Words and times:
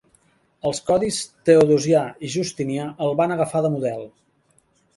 Els 0.69 0.79
codis 0.87 1.19
Teodosià 1.49 2.01
i 2.29 2.31
Justinià 2.37 2.89
el 3.09 3.15
van 3.23 3.37
agafar 3.37 3.65
de 3.67 3.75
model. 3.77 4.05